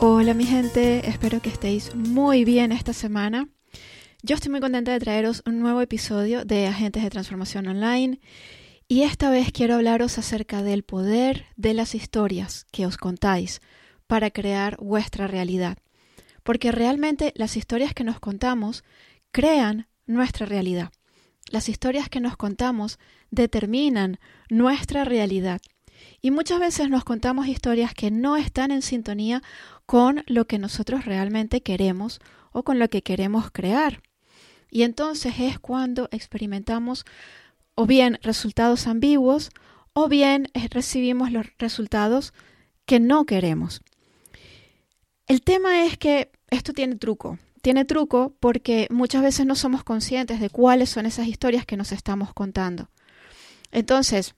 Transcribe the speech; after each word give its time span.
Hola 0.00 0.32
mi 0.32 0.44
gente, 0.46 1.08
espero 1.08 1.42
que 1.42 1.48
estéis 1.48 1.92
muy 1.96 2.44
bien 2.44 2.70
esta 2.70 2.92
semana. 2.92 3.48
Yo 4.22 4.36
estoy 4.36 4.52
muy 4.52 4.60
contenta 4.60 4.92
de 4.92 5.00
traeros 5.00 5.42
un 5.44 5.58
nuevo 5.58 5.80
episodio 5.80 6.44
de 6.44 6.68
Agentes 6.68 7.02
de 7.02 7.10
Transformación 7.10 7.66
Online 7.66 8.20
y 8.86 9.02
esta 9.02 9.28
vez 9.28 9.50
quiero 9.50 9.74
hablaros 9.74 10.16
acerca 10.16 10.62
del 10.62 10.84
poder 10.84 11.46
de 11.56 11.74
las 11.74 11.96
historias 11.96 12.64
que 12.70 12.86
os 12.86 12.96
contáis 12.96 13.60
para 14.06 14.30
crear 14.30 14.76
vuestra 14.76 15.26
realidad. 15.26 15.78
Porque 16.44 16.70
realmente 16.70 17.32
las 17.34 17.56
historias 17.56 17.92
que 17.92 18.04
nos 18.04 18.20
contamos 18.20 18.84
crean 19.32 19.88
nuestra 20.06 20.46
realidad. 20.46 20.92
Las 21.50 21.68
historias 21.68 22.08
que 22.08 22.20
nos 22.20 22.36
contamos 22.36 23.00
determinan 23.32 24.20
nuestra 24.48 25.02
realidad. 25.02 25.60
Y 26.20 26.30
muchas 26.30 26.58
veces 26.58 26.90
nos 26.90 27.04
contamos 27.04 27.46
historias 27.46 27.94
que 27.94 28.10
no 28.10 28.36
están 28.36 28.70
en 28.70 28.82
sintonía 28.82 29.42
con 29.86 30.24
lo 30.26 30.46
que 30.46 30.58
nosotros 30.58 31.04
realmente 31.04 31.62
queremos 31.62 32.20
o 32.52 32.64
con 32.64 32.78
lo 32.78 32.88
que 32.88 33.02
queremos 33.02 33.50
crear. 33.50 34.02
Y 34.70 34.82
entonces 34.82 35.34
es 35.38 35.58
cuando 35.58 36.08
experimentamos 36.10 37.04
o 37.74 37.86
bien 37.86 38.18
resultados 38.22 38.86
ambiguos 38.86 39.50
o 39.92 40.08
bien 40.08 40.48
recibimos 40.70 41.32
los 41.32 41.46
resultados 41.58 42.34
que 42.84 43.00
no 43.00 43.24
queremos. 43.24 43.82
El 45.26 45.42
tema 45.42 45.84
es 45.84 45.98
que 45.98 46.30
esto 46.50 46.72
tiene 46.72 46.96
truco. 46.96 47.38
Tiene 47.62 47.84
truco 47.84 48.34
porque 48.40 48.88
muchas 48.90 49.22
veces 49.22 49.46
no 49.46 49.54
somos 49.54 49.84
conscientes 49.84 50.40
de 50.40 50.50
cuáles 50.50 50.90
son 50.90 51.06
esas 51.06 51.26
historias 51.26 51.66
que 51.66 51.76
nos 51.76 51.92
estamos 51.92 52.32
contando. 52.32 52.88
Entonces, 53.72 54.34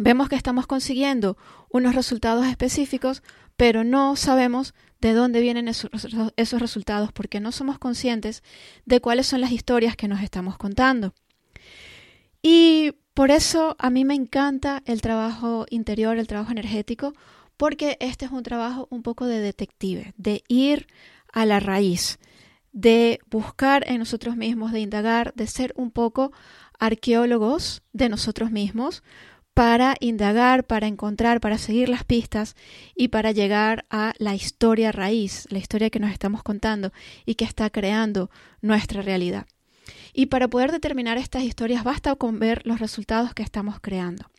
vemos 0.00 0.30
que 0.30 0.36
estamos 0.36 0.66
consiguiendo 0.66 1.36
unos 1.68 1.94
resultados 1.94 2.46
específicos, 2.46 3.22
pero 3.56 3.84
no 3.84 4.16
sabemos 4.16 4.74
de 5.00 5.12
dónde 5.12 5.40
vienen 5.40 5.68
esos, 5.68 5.90
resultados 6.36 7.12
porque 7.12 7.38
no 7.38 7.52
somos 7.52 7.78
conscientes 7.78 8.42
de 8.86 9.00
cuáles 9.00 9.26
son 9.26 9.42
las 9.42 9.52
historias 9.52 9.96
que 9.96 10.08
nos 10.08 10.22
estamos 10.22 10.56
contando. 10.56 11.14
Y 12.42 12.92
por 13.12 13.30
eso 13.30 13.76
a 13.78 13.90
mí 13.90 14.06
me 14.06 14.14
encanta 14.14 14.82
el 14.86 15.02
trabajo 15.02 15.66
interior, 15.68 16.16
el 16.16 16.26
trabajo 16.26 16.52
energético, 16.52 17.12
porque 17.58 17.98
este 18.00 18.24
es 18.24 18.30
un 18.30 18.42
trabajo 18.42 18.88
un 18.90 19.02
poco 19.02 19.26
de 19.26 19.40
detective, 19.40 20.14
de 20.16 20.42
ir 20.48 20.86
a 21.30 21.44
la 21.44 21.60
raíz, 21.60 22.18
de 22.72 23.20
buscar 23.30 23.84
en 23.86 23.98
nosotros 23.98 24.34
mismos, 24.36 24.72
de 24.72 24.80
indagar, 24.80 25.34
de 25.34 25.46
ser 25.46 25.74
un 25.76 25.90
poco 25.90 26.32
arqueólogos 26.78 27.82
de 27.92 28.08
nosotros 28.08 28.50
mismos, 28.50 29.02
para 29.54 29.96
indagar, 30.00 30.64
para 30.64 30.86
encontrar, 30.86 31.40
para 31.40 31.58
seguir 31.58 31.88
las 31.88 32.04
pistas 32.04 32.56
y 32.94 33.08
para 33.08 33.32
llegar 33.32 33.84
a 33.90 34.14
la 34.18 34.34
historia 34.34 34.92
raíz, 34.92 35.46
la 35.50 35.58
historia 35.58 35.90
que 35.90 36.00
nos 36.00 36.12
estamos 36.12 36.42
contando 36.42 36.92
y 37.26 37.34
que 37.34 37.44
está 37.44 37.68
creando 37.70 38.30
nuestra 38.62 39.02
realidad. 39.02 39.46
Y 40.12 40.26
para 40.26 40.48
poder 40.48 40.72
determinar 40.72 41.18
estas 41.18 41.42
historias 41.42 41.84
basta 41.84 42.14
con 42.14 42.38
ver 42.38 42.62
los 42.64 42.80
resultados 42.80 43.34
que 43.34 43.42
estamos 43.42 43.80
creando. 43.80 44.30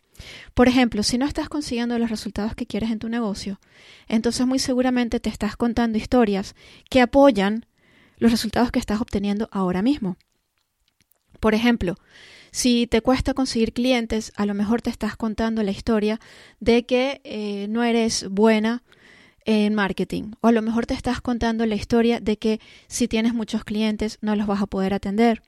Por 0.54 0.68
ejemplo, 0.68 1.02
si 1.02 1.18
no 1.18 1.26
estás 1.26 1.48
consiguiendo 1.48 1.98
los 1.98 2.10
resultados 2.10 2.54
que 2.54 2.66
quieres 2.66 2.90
en 2.90 2.98
tu 2.98 3.08
negocio, 3.08 3.60
entonces 4.08 4.46
muy 4.46 4.58
seguramente 4.58 5.20
te 5.20 5.30
estás 5.30 5.56
contando 5.56 5.98
historias 5.98 6.54
que 6.90 7.00
apoyan 7.00 7.66
los 8.18 8.30
resultados 8.30 8.70
que 8.70 8.78
estás 8.78 9.00
obteniendo 9.00 9.48
ahora 9.50 9.82
mismo. 9.82 10.16
Por 11.40 11.54
ejemplo, 11.54 11.96
si 12.52 12.86
te 12.86 13.00
cuesta 13.00 13.32
conseguir 13.32 13.72
clientes, 13.72 14.30
a 14.36 14.44
lo 14.44 14.52
mejor 14.52 14.82
te 14.82 14.90
estás 14.90 15.16
contando 15.16 15.62
la 15.62 15.70
historia 15.70 16.20
de 16.60 16.84
que 16.84 17.22
eh, 17.24 17.66
no 17.70 17.82
eres 17.82 18.28
buena 18.28 18.82
en 19.46 19.74
marketing. 19.74 20.32
O 20.42 20.48
a 20.48 20.52
lo 20.52 20.60
mejor 20.60 20.84
te 20.84 20.92
estás 20.92 21.22
contando 21.22 21.64
la 21.64 21.74
historia 21.74 22.20
de 22.20 22.36
que 22.36 22.60
si 22.88 23.08
tienes 23.08 23.32
muchos 23.32 23.64
clientes 23.64 24.18
no 24.20 24.36
los 24.36 24.46
vas 24.46 24.60
a 24.60 24.66
poder 24.66 24.92
atender. 24.92 25.42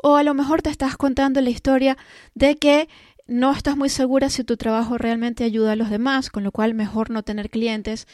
O 0.00 0.14
a 0.14 0.22
lo 0.22 0.32
mejor 0.32 0.62
te 0.62 0.70
estás 0.70 0.96
contando 0.96 1.40
la 1.40 1.50
historia 1.50 1.98
de 2.34 2.54
que 2.54 2.88
no 3.26 3.50
estás 3.50 3.76
muy 3.76 3.88
segura 3.88 4.30
si 4.30 4.44
tu 4.44 4.56
trabajo 4.56 4.96
realmente 4.96 5.42
ayuda 5.42 5.72
a 5.72 5.76
los 5.76 5.90
demás, 5.90 6.30
con 6.30 6.44
lo 6.44 6.52
cual 6.52 6.74
mejor 6.74 7.10
no 7.10 7.24
tener 7.24 7.50
clientes 7.50 8.06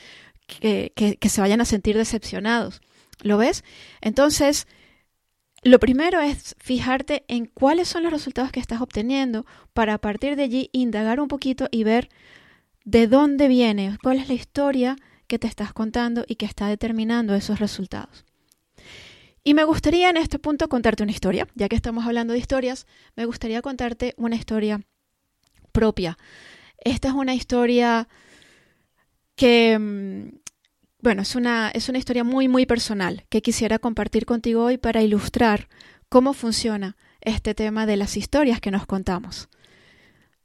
que, 0.47 0.93
que 0.95 1.29
se 1.29 1.41
vayan 1.43 1.61
a 1.61 1.67
sentir 1.67 1.99
decepcionados. 1.99 2.81
¿Lo 3.23 3.37
ves? 3.37 3.65
Entonces, 4.01 4.67
lo 5.63 5.79
primero 5.79 6.21
es 6.21 6.57
fijarte 6.59 7.25
en 7.29 7.47
cuáles 7.47 7.89
son 7.89 8.03
los 8.03 8.13
resultados 8.13 8.51
que 8.51 8.61
estás 8.61 8.81
obteniendo 8.81 9.45
para 9.75 9.95
a 9.95 9.99
partir 9.99 10.37
de 10.37 10.45
allí 10.45 10.71
indagar 10.73 11.21
un 11.21 11.29
poquito 11.29 11.69
y 11.71 11.85
ver 11.85 12.09
de 12.85 13.07
dónde 13.07 13.47
viene, 13.49 13.99
cuál 14.03 14.19
es 14.19 14.29
la 14.29 14.35
historia 14.35 14.97
que 15.27 15.39
te 15.39 15.47
estás 15.47 15.73
contando 15.73 16.25
y 16.27 16.37
que 16.37 16.47
está 16.47 16.67
determinando 16.69 17.35
esos 17.35 17.61
resultados. 17.61 18.25
Y 19.45 19.55
me 19.55 19.65
gustaría 19.65 20.11
en 20.11 20.17
este 20.17 20.39
punto 20.39 20.69
contarte 20.69 21.03
una 21.03 21.13
historia, 21.13 21.47
ya 21.55 21.69
que 21.69 21.77
estamos 21.77 22.07
hablando 22.07 22.33
de 22.33 22.39
historias, 22.39 22.87
me 23.15 23.27
gustaría 23.27 23.63
contarte 23.63 24.15
una 24.17 24.37
historia 24.37 24.81
propia. 25.73 26.19
Esta 26.79 27.09
es 27.09 27.15
una 27.15 27.35
historia 27.35 28.09
que 29.37 29.79
mm, 29.79 30.40
bueno, 31.03 31.23
es 31.23 31.35
una, 31.35 31.71
es 31.71 31.89
una 31.89 31.99
historia 31.99 32.25
muy, 32.25 32.49
muy 32.49 32.67
personal 32.67 33.25
que 33.29 33.43
quisiera 33.43 33.79
compartir 33.79 34.27
contigo 34.27 34.65
hoy 34.65 34.79
para 34.79 35.03
ilustrar 35.03 35.69
cómo 36.09 36.35
funciona 36.35 36.97
este 37.21 37.55
tema 37.55 37.87
de 37.87 37.97
las 37.97 38.17
historias 38.17 38.61
que 38.61 38.71
nos 38.71 38.87
contamos. 38.87 39.49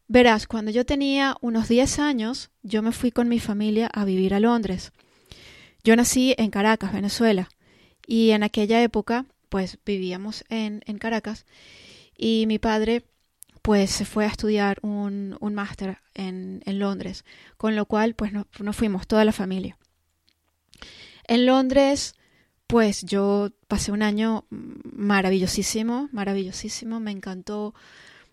Verás, 0.07 0.45
cuando 0.45 0.71
yo 0.71 0.85
tenía 0.85 1.35
unos 1.41 1.67
10 1.67 1.99
años, 1.99 2.51
yo 2.61 2.81
me 2.81 2.91
fui 2.91 3.11
con 3.11 3.27
mi 3.27 3.39
familia 3.39 3.89
a 3.91 4.05
vivir 4.05 4.33
a 4.33 4.39
Londres. 4.39 4.91
Yo 5.83 5.95
nací 5.95 6.35
en 6.37 6.51
Caracas, 6.51 6.93
Venezuela, 6.93 7.49
y 8.05 8.31
en 8.31 8.43
aquella 8.43 8.81
época, 8.83 9.25
pues 9.49 9.79
vivíamos 9.85 10.43
en, 10.49 10.81
en 10.85 10.99
Caracas, 10.99 11.45
y 12.15 12.45
mi 12.47 12.59
padre, 12.59 13.03
pues 13.61 13.89
se 13.89 14.05
fue 14.05 14.25
a 14.25 14.29
estudiar 14.29 14.77
un, 14.83 15.37
un 15.39 15.53
máster 15.55 15.97
en, 16.13 16.61
en, 16.65 16.79
Londres, 16.79 17.25
con 17.57 17.75
lo 17.75 17.87
cual, 17.87 18.13
pues 18.13 18.31
nos 18.31 18.45
no 18.59 18.73
fuimos, 18.73 19.07
toda 19.07 19.25
la 19.25 19.31
familia. 19.31 19.77
En 21.27 21.45
Londres, 21.45 22.15
pues 22.67 23.03
yo 23.03 23.51
pasé 23.67 23.91
un 23.91 24.01
año 24.01 24.45
maravillosísimo, 24.49 26.09
maravillosísimo, 26.11 26.99
me 26.99 27.11
encantó, 27.11 27.73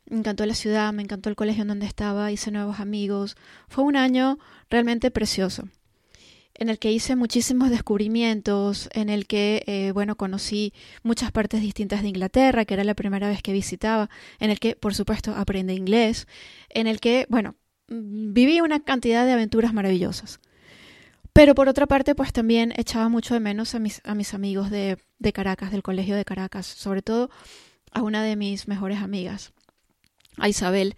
me 0.06 0.19
encantó 0.19 0.47
la 0.47 0.54
ciudad, 0.54 0.92
me 0.92 1.03
encantó 1.03 1.28
el 1.28 1.36
colegio 1.36 1.62
en 1.62 1.69
donde 1.69 1.86
estaba, 1.86 2.32
hice 2.32 2.50
nuevos 2.50 2.80
amigos, 2.80 3.36
fue 3.69 3.84
un 3.84 3.97
año 3.97 4.38
realmente 4.70 5.10
precioso 5.10 5.69
en 6.54 6.69
el 6.69 6.78
que 6.78 6.92
hice 6.92 7.16
muchísimos 7.16 7.70
descubrimientos, 7.70 8.88
en 8.92 9.09
el 9.09 9.26
que, 9.26 9.64
eh, 9.66 9.92
bueno, 9.92 10.16
conocí 10.16 10.72
muchas 11.03 11.32
partes 11.32 11.60
distintas 11.60 12.03
de 12.03 12.09
Inglaterra, 12.09 12.64
que 12.64 12.74
era 12.74 12.84
la 12.84 12.94
primera 12.94 13.28
vez 13.28 13.42
que 13.42 13.53
visitaba, 13.53 14.10
en 14.38 14.50
el 14.50 14.60
que, 14.60 14.76
por 14.76 14.94
supuesto, 14.94 15.34
aprendí 15.34 15.74
inglés, 15.74 16.26
en 16.69 16.86
el 16.86 17.00
que, 17.00 17.26
bueno, 17.30 17.56
viví 17.88 18.60
una 18.60 18.80
cantidad 18.80 19.27
de 19.27 19.33
aventuras 19.33 19.72
maravillosas. 19.72 20.41
Pero 21.32 21.54
por 21.54 21.68
otra 21.68 21.86
parte, 21.86 22.14
pues 22.14 22.32
también 22.32 22.72
echaba 22.76 23.08
mucho 23.08 23.34
de 23.34 23.40
menos 23.40 23.74
a 23.74 23.78
mis, 23.78 24.34
amigos 24.34 24.70
de, 24.70 24.98
Caracas, 25.32 25.70
del 25.70 25.82
colegio 25.82 26.14
de 26.14 26.24
Caracas, 26.24 26.66
sobre 26.66 27.02
todo 27.02 27.30
a 27.92 28.02
una 28.02 28.22
de 28.22 28.36
mis 28.36 28.68
mejores 28.68 28.98
amigas, 29.00 29.52
a 30.36 30.48
Isabel, 30.48 30.94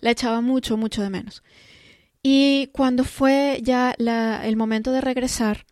la 0.00 0.10
echaba 0.10 0.40
mucho, 0.40 0.76
mucho 0.76 1.02
de 1.02 1.10
menos. 1.10 1.42
Y 2.22 2.68
cuando 2.72 3.04
fue 3.04 3.60
ya 3.62 3.94
el 3.98 4.56
momento 4.56 4.92
de 4.92 5.00
regresar 5.00 5.64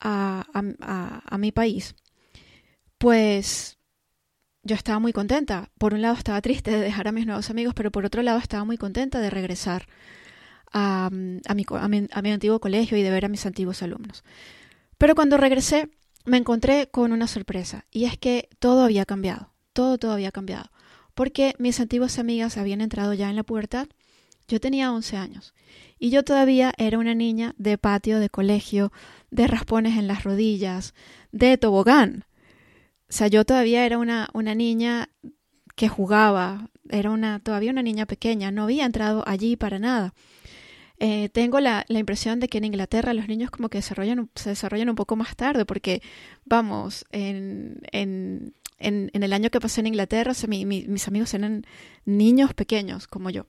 a, 0.00 0.44
mi 1.38 1.50
país, 1.50 1.96
pues 2.98 3.78
yo 4.62 4.76
estaba 4.76 5.00
muy 5.00 5.12
contenta. 5.12 5.70
Por 5.78 5.94
un 5.94 6.02
lado 6.02 6.14
estaba 6.14 6.40
triste 6.40 6.70
de 6.70 6.80
dejar 6.80 7.08
a 7.08 7.12
mis 7.12 7.26
nuevos 7.26 7.50
amigos, 7.50 7.74
pero 7.74 7.90
por 7.90 8.04
otro 8.04 8.22
lado 8.22 8.38
estaba 8.38 8.64
muy 8.64 8.78
contenta 8.78 9.18
de 9.20 9.30
regresar 9.30 9.86
a, 10.72 11.06
a, 11.06 11.54
mi, 11.54 11.66
a, 11.70 12.22
mi, 12.22 12.30
antiguo 12.30 12.60
colegio 12.60 12.96
y 12.96 13.02
de 13.02 13.10
ver 13.10 13.24
a 13.24 13.28
mis 13.28 13.46
antiguos 13.46 13.82
alumnos. 13.82 14.24
Pero 14.98 15.14
cuando 15.14 15.36
regresé 15.36 15.88
me 16.24 16.36
encontré 16.36 16.88
con 16.90 17.12
una 17.12 17.26
sorpresa 17.26 17.86
y 17.90 18.04
es 18.04 18.18
que 18.18 18.48
todo 18.58 18.84
había 18.84 19.04
cambiado, 19.04 19.52
todo, 19.72 19.98
todo 19.98 20.12
había 20.12 20.32
cambiado, 20.32 20.70
porque 21.14 21.54
mis 21.58 21.80
antiguas 21.80 22.18
amigas 22.18 22.56
habían 22.56 22.80
entrado 22.80 23.14
ya 23.14 23.30
en 23.30 23.36
la 23.36 23.42
pubertad, 23.42 23.88
Yo 24.48 24.60
tenía 24.60 24.92
11 24.92 25.16
años 25.16 25.54
y 25.98 26.10
yo 26.10 26.24
todavía 26.24 26.72
era 26.76 26.98
una 26.98 27.14
niña 27.14 27.54
de 27.56 27.78
patio, 27.78 28.18
de 28.18 28.30
colegio, 28.30 28.90
de 29.30 29.46
raspones 29.46 29.96
en 29.96 30.06
las 30.08 30.24
rodillas, 30.24 30.94
de 31.30 31.56
tobogán. 31.56 32.24
O 33.08 33.12
sea, 33.12 33.28
yo 33.28 33.44
todavía 33.44 33.84
era 33.86 33.98
una, 33.98 34.28
una 34.32 34.54
niña 34.54 35.10
que 35.76 35.88
jugaba, 35.88 36.68
era 36.88 37.10
una, 37.10 37.38
todavía 37.38 37.70
una 37.70 37.82
niña 37.82 38.06
pequeña, 38.06 38.50
no 38.50 38.64
había 38.64 38.84
entrado 38.84 39.22
allí 39.26 39.56
para 39.56 39.78
nada. 39.78 40.14
Eh, 41.02 41.30
tengo 41.30 41.60
la, 41.60 41.86
la, 41.88 41.98
impresión 41.98 42.40
de 42.40 42.48
que 42.48 42.58
en 42.58 42.64
Inglaterra 42.64 43.14
los 43.14 43.26
niños 43.26 43.50
como 43.50 43.70
que 43.70 43.78
desarrollan, 43.78 44.28
se 44.34 44.50
desarrollan 44.50 44.90
un 44.90 44.96
poco 44.96 45.16
más 45.16 45.34
tarde, 45.34 45.64
porque, 45.64 46.02
vamos, 46.44 47.06
en, 47.10 47.80
en, 47.90 48.54
en, 48.78 49.10
el 49.22 49.32
año 49.32 49.50
que 49.50 49.60
pasé 49.60 49.80
en 49.80 49.88
Inglaterra, 49.88 50.32
mis 50.46 51.08
amigos 51.08 51.32
eran 51.32 51.64
niños 52.04 52.52
pequeños 52.52 53.06
como 53.06 53.30
yo. 53.30 53.46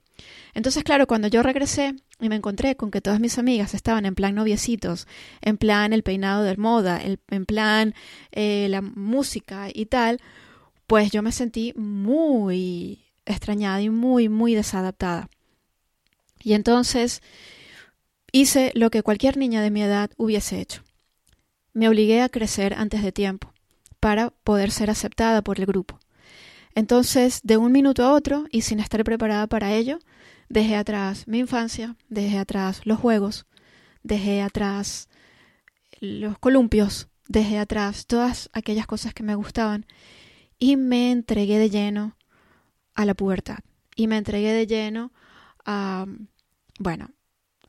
Entonces, 0.54 0.84
claro, 0.84 1.08
cuando 1.08 1.28
yo 1.28 1.44
regresé 1.44 1.96
y 2.22 2.30
me 2.30 2.36
encontré 2.36 2.78
con 2.78 2.90
que 2.90 3.02
todas 3.02 3.20
mis 3.20 3.38
amigas 3.38 3.74
estaban 3.74 4.06
en 4.06 4.16
plan 4.16 4.34
noviecitos, 4.34 5.08
en 5.42 5.58
plan 5.58 5.94
el 5.94 6.04
peinado 6.04 6.44
de 6.44 6.56
moda, 6.58 7.02
el, 7.02 7.20
en 7.30 7.46
plan 7.46 7.96
eh, 8.32 8.68
la 8.70 8.82
música 8.82 9.68
y 9.74 9.88
tal, 9.88 10.20
pues 10.88 11.12
yo 11.12 11.22
me 11.22 11.32
sentí 11.32 11.74
muy 11.76 13.06
extrañada 13.26 13.82
y 13.82 13.90
muy, 13.90 14.30
muy 14.30 14.56
desadaptada. 14.56 15.30
Y 16.44 16.54
entonces 16.54 17.22
hice 18.32 18.72
lo 18.76 18.90
que 18.90 19.04
cualquier 19.04 19.38
niña 19.38 19.62
de 19.62 19.72
mi 19.72 19.84
edad 19.84 20.12
hubiese 20.18 20.60
hecho. 20.60 20.84
Me 21.74 21.88
obligué 21.88 22.22
a 22.22 22.30
crecer 22.30 22.74
antes 22.74 23.04
de 23.04 23.12
tiempo 23.12 23.54
para 24.00 24.32
poder 24.32 24.72
ser 24.72 24.90
aceptada 24.90 25.42
por 25.42 25.60
el 25.60 25.66
grupo. 25.66 26.00
Entonces, 26.74 27.42
de 27.44 27.58
un 27.58 27.72
minuto 27.72 28.04
a 28.04 28.14
otro, 28.14 28.46
y 28.50 28.62
sin 28.62 28.80
estar 28.80 29.04
preparada 29.04 29.48
para 29.48 29.74
ello, 29.74 30.00
dejé 30.50 30.76
atrás 30.76 31.28
mi 31.28 31.40
infancia, 31.40 31.96
dejé 32.10 32.38
atrás 32.38 32.82
los 32.86 33.00
juegos, 33.00 33.46
dejé 34.04 34.42
atrás 34.42 35.10
los 36.00 36.38
columpios, 36.40 37.10
dejé 37.28 37.58
atrás 37.58 38.06
todas 38.08 38.50
aquellas 38.54 38.88
cosas 38.88 39.14
que 39.14 39.24
me 39.24 39.36
gustaban 39.36 39.86
y 40.60 40.78
me 40.78 41.12
entregué 41.12 41.60
de 41.60 41.70
lleno 41.70 42.16
a 42.96 43.06
la 43.06 43.14
pubertad. 43.14 43.60
Y 43.96 44.08
me 44.08 44.18
entregué 44.18 44.54
de 44.54 44.68
lleno 44.68 45.12
a, 45.66 46.06
bueno, 46.80 47.12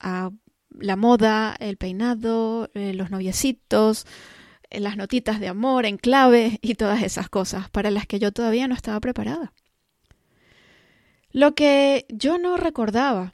a 0.01 0.31
la 0.71 0.97
moda, 0.97 1.55
el 1.59 1.77
peinado, 1.77 2.71
eh, 2.75 2.95
los 2.95 3.11
noviecitos, 3.11 4.07
eh, 4.71 4.81
las 4.81 4.97
notitas 4.97 5.41
de 5.41 5.49
amor 5.49 5.87
en 5.87 5.97
clave 5.97 6.59
y 6.63 6.75
todas 6.75 7.03
esas 7.03 7.29
cosas 7.29 7.71
para 7.71 7.91
las 7.91 8.07
que 8.07 8.19
yo 8.19 8.33
todavía 8.33 8.69
no 8.69 8.75
estaba 8.75 9.01
preparada. 9.01 9.53
Lo 11.31 11.55
que 11.55 12.07
yo 12.11 12.39
no 12.39 12.57
recordaba 12.57 13.33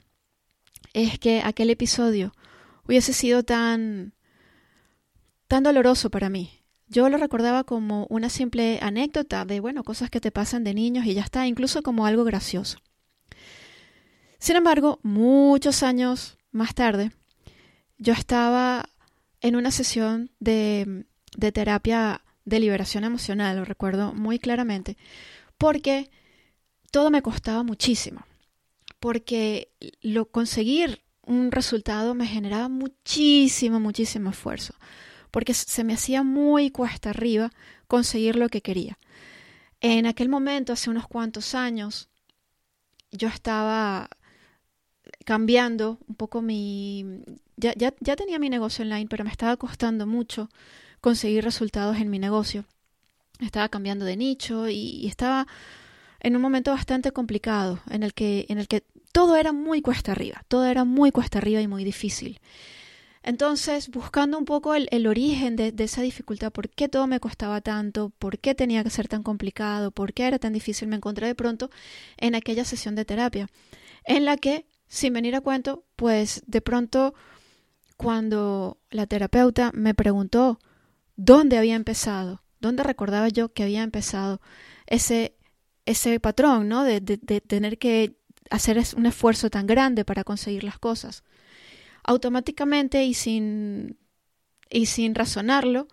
es 0.93 1.19
que 1.19 1.41
aquel 1.43 1.69
episodio 1.69 2.33
hubiese 2.85 3.13
sido 3.13 3.43
tan 3.43 4.13
tan 5.47 5.63
doloroso 5.63 6.09
para 6.09 6.29
mí. 6.29 6.63
Yo 6.87 7.09
lo 7.09 7.17
recordaba 7.17 7.63
como 7.63 8.07
una 8.09 8.29
simple 8.29 8.79
anécdota 8.81 9.45
de, 9.45 9.59
bueno, 9.59 9.83
cosas 9.83 10.09
que 10.09 10.21
te 10.21 10.31
pasan 10.31 10.63
de 10.63 10.73
niños 10.73 11.05
y 11.05 11.13
ya 11.13 11.21
está, 11.21 11.45
incluso 11.47 11.81
como 11.83 12.05
algo 12.05 12.23
gracioso. 12.23 12.79
Sin 14.39 14.55
embargo, 14.55 14.99
muchos 15.03 15.83
años 15.83 16.37
más 16.51 16.73
tarde, 16.73 17.11
yo 17.97 18.13
estaba 18.13 18.89
en 19.41 19.55
una 19.55 19.71
sesión 19.71 20.31
de, 20.39 21.05
de 21.37 21.51
terapia 21.51 22.21
de 22.45 22.59
liberación 22.59 23.03
emocional, 23.03 23.57
lo 23.57 23.65
recuerdo 23.65 24.13
muy 24.13 24.39
claramente, 24.39 24.97
porque 25.57 26.09
todo 26.91 27.11
me 27.11 27.21
costaba 27.21 27.63
muchísimo, 27.63 28.25
porque 28.99 29.71
lo 30.01 30.25
conseguir 30.25 31.01
un 31.21 31.51
resultado 31.51 32.15
me 32.15 32.25
generaba 32.25 32.69
muchísimo, 32.69 33.79
muchísimo 33.79 34.31
esfuerzo, 34.31 34.73
porque 35.31 35.53
se 35.53 35.83
me 35.83 35.93
hacía 35.93 36.23
muy 36.23 36.71
cuesta 36.71 37.11
arriba 37.11 37.51
conseguir 37.87 38.35
lo 38.35 38.49
que 38.49 38.61
quería. 38.61 38.97
En 39.81 40.07
aquel 40.07 40.27
momento, 40.27 40.73
hace 40.73 40.89
unos 40.89 41.07
cuantos 41.07 41.53
años, 41.53 42.09
yo 43.11 43.27
estaba 43.27 44.09
cambiando 45.25 45.99
un 46.07 46.15
poco 46.15 46.41
mi... 46.41 47.05
Ya, 47.57 47.73
ya, 47.75 47.93
ya 47.99 48.15
tenía 48.15 48.39
mi 48.39 48.49
negocio 48.49 48.83
online, 48.83 49.07
pero 49.09 49.23
me 49.23 49.31
estaba 49.31 49.57
costando 49.57 50.07
mucho 50.07 50.49
conseguir 51.01 51.43
resultados 51.43 51.97
en 51.97 52.09
mi 52.09 52.19
negocio. 52.19 52.65
Estaba 53.39 53.69
cambiando 53.69 54.05
de 54.05 54.17
nicho 54.17 54.67
y, 54.69 55.07
estaba 55.07 55.47
en 56.19 56.35
un 56.35 56.41
momento 56.41 56.71
bastante 56.71 57.11
complicado, 57.11 57.79
en 57.89 58.03
el 58.03 58.13
que, 58.13 58.45
en 58.49 58.57
el 58.57 58.67
que 58.67 58.83
todo 59.13 59.37
era 59.37 59.53
muy 59.53 59.81
cuesta 59.81 60.11
arriba, 60.11 60.43
todo 60.47 60.65
era 60.65 60.83
muy 60.83 61.11
cuesta 61.11 61.37
arriba 61.37 61.61
y 61.61 61.67
muy 61.67 61.83
difícil. 61.83 62.39
Entonces, 63.23 63.89
buscando 63.89 64.37
un 64.37 64.45
poco 64.45 64.75
el, 64.75 64.87
el 64.91 65.07
origen 65.07 65.55
de, 65.55 65.71
de, 65.71 65.83
esa 65.85 66.01
dificultad, 66.01 66.51
por 66.51 66.69
qué 66.69 66.87
todo 66.87 67.05
me 67.07 67.19
costaba 67.19 67.61
tanto, 67.61 68.11
por 68.17 68.39
qué 68.39 68.55
tenía 68.55 68.83
que 68.83 68.89
ser 68.89 69.07
tan 69.07 69.23
complicado, 69.23 69.91
por 69.91 70.13
qué 70.13 70.27
era 70.27 70.39
tan 70.39 70.53
difícil, 70.53 70.87
me 70.87 70.95
encontré 70.95 71.27
de 71.27 71.35
pronto 71.35 71.69
en 72.17 72.35
aquella 72.35 72.63
sesión 72.63 72.95
de 72.95 73.05
terapia, 73.05 73.47
en 74.05 74.25
la 74.25 74.37
que, 74.37 74.65
sin 74.89 75.13
venir 75.13 75.35
a 75.35 75.41
cuento, 75.41 75.85
pues 75.95 76.43
de 76.47 76.61
pronto, 76.61 77.13
cuando 77.95 78.79
la 78.89 79.05
terapeuta 79.05 79.71
me 79.73 79.93
preguntó 79.93 80.59
dónde 81.15 81.57
había 81.57 81.75
empezado, 81.75 82.43
dónde 82.59 82.83
recordaba 82.83 83.29
yo 83.29 83.53
que 83.53 83.63
había 83.63 83.83
empezado 83.83 84.41
ese, 84.87 85.37
ese 85.85 86.19
patrón, 86.19 86.67
¿no? 86.67 86.83
De, 86.83 86.99
de, 87.01 87.17
tener 87.39 87.77
que 87.77 88.17
hacer 88.49 88.81
un 88.97 89.05
esfuerzo 89.05 89.51
tan 89.51 89.67
grande 89.67 90.05
para 90.05 90.23
conseguir 90.23 90.63
las 90.63 90.79
cosas. 90.79 91.23
Automáticamente 92.03 93.03
y 93.03 93.13
sin, 93.13 93.99
y 94.71 94.87
sin 94.87 95.13
razonarlo, 95.13 95.87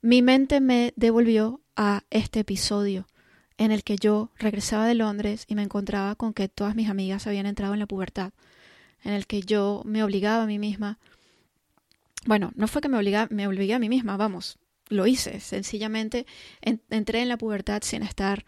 mi 0.00 0.22
mente 0.22 0.60
me 0.60 0.94
devolvió 0.96 1.60
a 1.76 2.04
este 2.10 2.40
episodio 2.40 3.06
en 3.58 3.72
el 3.72 3.82
que 3.82 3.96
yo 3.96 4.30
regresaba 4.38 4.86
de 4.86 4.94
Londres 4.94 5.44
y 5.48 5.56
me 5.56 5.62
encontraba 5.62 6.14
con 6.14 6.32
que 6.32 6.48
todas 6.48 6.74
mis 6.76 6.88
amigas 6.88 7.26
habían 7.26 7.46
entrado 7.46 7.74
en 7.74 7.80
la 7.80 7.86
pubertad, 7.86 8.32
en 9.04 9.12
el 9.12 9.26
que 9.26 9.42
yo 9.42 9.82
me 9.84 10.02
obligaba 10.02 10.44
a 10.44 10.46
mí 10.46 10.58
misma. 10.58 10.98
Bueno, 12.24 12.52
no 12.54 12.68
fue 12.68 12.80
que 12.80 12.88
me, 12.88 12.96
obliga, 12.96 13.26
me 13.30 13.46
obligué 13.46 13.74
a 13.74 13.78
mí 13.78 13.88
misma, 13.88 14.16
vamos, 14.16 14.58
lo 14.88 15.06
hice, 15.06 15.40
sencillamente 15.40 16.24
en, 16.62 16.80
entré 16.88 17.20
en 17.20 17.28
la 17.28 17.36
pubertad 17.36 17.82
sin 17.82 18.02
estar 18.02 18.44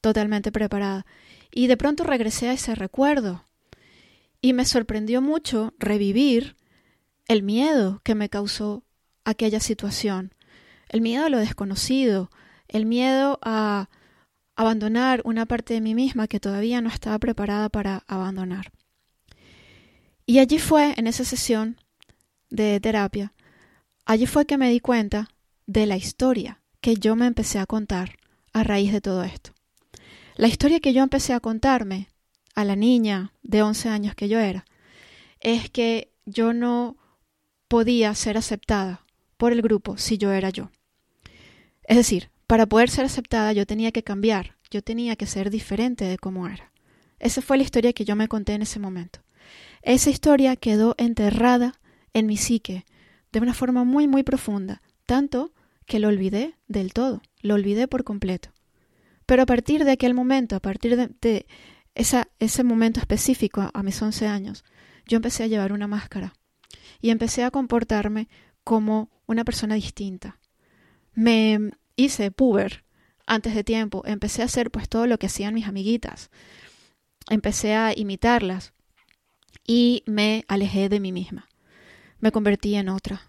totalmente 0.00 0.50
preparada. 0.50 1.06
Y 1.50 1.66
de 1.66 1.76
pronto 1.76 2.04
regresé 2.04 2.48
a 2.48 2.54
ese 2.54 2.74
recuerdo. 2.74 3.44
Y 4.40 4.52
me 4.52 4.64
sorprendió 4.64 5.22
mucho 5.22 5.72
revivir 5.78 6.56
el 7.28 7.42
miedo 7.42 8.00
que 8.02 8.14
me 8.14 8.28
causó 8.28 8.82
aquella 9.24 9.60
situación. 9.60 10.34
El 10.88 11.00
miedo 11.00 11.24
a 11.24 11.28
lo 11.28 11.38
desconocido, 11.38 12.30
el 12.68 12.86
miedo 12.86 13.38
a 13.42 13.88
abandonar 14.56 15.20
una 15.24 15.46
parte 15.46 15.74
de 15.74 15.80
mí 15.80 15.94
misma 15.94 16.28
que 16.28 16.40
todavía 16.40 16.80
no 16.80 16.88
estaba 16.88 17.18
preparada 17.18 17.68
para 17.68 18.04
abandonar. 18.06 18.72
Y 20.26 20.38
allí 20.38 20.58
fue, 20.58 20.94
en 20.96 21.06
esa 21.06 21.24
sesión 21.24 21.78
de 22.50 22.80
terapia, 22.80 23.32
allí 24.04 24.26
fue 24.26 24.46
que 24.46 24.58
me 24.58 24.70
di 24.70 24.80
cuenta 24.80 25.28
de 25.66 25.86
la 25.86 25.96
historia 25.96 26.60
que 26.80 26.96
yo 26.96 27.16
me 27.16 27.26
empecé 27.26 27.58
a 27.58 27.66
contar 27.66 28.16
a 28.52 28.62
raíz 28.62 28.92
de 28.92 29.00
todo 29.00 29.24
esto. 29.24 29.52
La 30.36 30.48
historia 30.48 30.80
que 30.80 30.92
yo 30.92 31.02
empecé 31.02 31.32
a 31.32 31.40
contarme 31.40 32.08
a 32.54 32.64
la 32.64 32.76
niña 32.76 33.32
de 33.42 33.62
11 33.62 33.88
años 33.88 34.14
que 34.14 34.28
yo 34.28 34.38
era 34.38 34.64
es 35.40 35.70
que 35.70 36.12
yo 36.24 36.52
no 36.52 36.96
podía 37.68 38.14
ser 38.14 38.36
aceptada 38.36 39.04
por 39.36 39.52
el 39.52 39.62
grupo 39.62 39.96
si 39.98 40.16
yo 40.16 40.32
era 40.32 40.50
yo. 40.50 40.70
Es 41.84 41.96
decir, 41.96 42.30
para 42.46 42.66
poder 42.66 42.90
ser 42.90 43.04
aceptada 43.04 43.52
yo 43.52 43.66
tenía 43.66 43.92
que 43.92 44.02
cambiar, 44.02 44.56
yo 44.70 44.82
tenía 44.82 45.16
que 45.16 45.26
ser 45.26 45.50
diferente 45.50 46.04
de 46.04 46.18
cómo 46.18 46.46
era. 46.48 46.72
Esa 47.18 47.42
fue 47.42 47.56
la 47.56 47.62
historia 47.62 47.92
que 47.92 48.04
yo 48.04 48.16
me 48.16 48.28
conté 48.28 48.54
en 48.54 48.62
ese 48.62 48.78
momento. 48.78 49.20
Esa 49.82 50.10
historia 50.10 50.56
quedó 50.56 50.94
enterrada 50.98 51.74
en 52.12 52.26
mi 52.26 52.36
psique 52.36 52.84
de 53.32 53.40
una 53.40 53.54
forma 53.54 53.84
muy, 53.84 54.06
muy 54.06 54.22
profunda, 54.22 54.82
tanto 55.06 55.52
que 55.86 55.98
lo 55.98 56.08
olvidé 56.08 56.54
del 56.68 56.92
todo, 56.92 57.22
lo 57.40 57.54
olvidé 57.54 57.88
por 57.88 58.04
completo. 58.04 58.50
Pero 59.26 59.42
a 59.42 59.46
partir 59.46 59.84
de 59.84 59.92
aquel 59.92 60.14
momento, 60.14 60.56
a 60.56 60.60
partir 60.60 60.96
de, 60.96 61.46
ese 61.94 62.64
momento 62.64 63.00
específico, 63.00 63.60
a, 63.60 63.70
a 63.72 63.82
mis 63.82 64.00
11 64.00 64.26
años, 64.26 64.64
yo 65.06 65.16
empecé 65.16 65.44
a 65.44 65.46
llevar 65.46 65.72
una 65.72 65.86
máscara 65.86 66.34
y 67.00 67.10
empecé 67.10 67.44
a 67.44 67.50
comportarme 67.50 68.28
como 68.64 69.10
una 69.26 69.44
persona 69.44 69.74
distinta. 69.74 70.38
Me 71.14 71.72
hice 71.96 72.30
puber 72.30 72.84
antes 73.26 73.54
de 73.54 73.64
tiempo, 73.64 74.02
empecé 74.06 74.42
a 74.42 74.46
hacer 74.46 74.70
pues 74.70 74.88
todo 74.88 75.06
lo 75.06 75.18
que 75.18 75.26
hacían 75.26 75.54
mis 75.54 75.66
amiguitas, 75.66 76.30
empecé 77.30 77.74
a 77.74 77.92
imitarlas 77.96 78.72
y 79.66 80.02
me 80.06 80.44
alejé 80.48 80.88
de 80.88 81.00
mí 81.00 81.12
misma, 81.12 81.48
me 82.20 82.32
convertí 82.32 82.74
en 82.74 82.88
otra. 82.88 83.22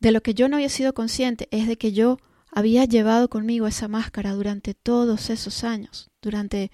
De 0.00 0.12
lo 0.12 0.22
que 0.22 0.34
yo 0.34 0.48
no 0.48 0.56
había 0.56 0.68
sido 0.68 0.94
consciente 0.94 1.48
es 1.50 1.66
de 1.66 1.76
que 1.76 1.92
yo 1.92 2.18
había 2.50 2.84
llevado 2.84 3.28
conmigo 3.28 3.66
esa 3.66 3.88
máscara 3.88 4.32
durante 4.32 4.74
todos 4.74 5.30
esos 5.30 5.64
años, 5.64 6.10
durante 6.20 6.70